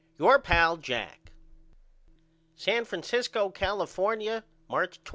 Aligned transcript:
Your 0.17 0.39
pal, 0.39 0.77
JACK. 0.77 1.31
San 2.55 2.85
Francisco, 2.85 3.51
California, 3.51 4.43
March 4.67 4.95
20. 5.03 5.09